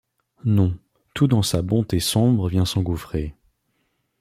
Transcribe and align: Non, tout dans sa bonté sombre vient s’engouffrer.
Non, 0.45 0.75
tout 1.13 1.27
dans 1.27 1.43
sa 1.43 1.61
bonté 1.61 1.99
sombre 1.99 2.49
vient 2.49 2.65
s’engouffrer. 2.65 3.35